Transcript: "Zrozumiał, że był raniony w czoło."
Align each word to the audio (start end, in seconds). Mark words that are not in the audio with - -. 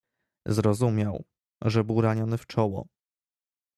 "Zrozumiał, 0.47 1.23
że 1.63 1.83
był 1.83 2.01
raniony 2.01 2.37
w 2.37 2.47
czoło." 2.47 2.85